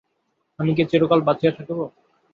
আমি 0.59 0.71
কি 0.77 0.83
চিরকাল 0.91 1.19
বাঁচিয়া 1.27 1.51
থাকিব? 1.57 1.79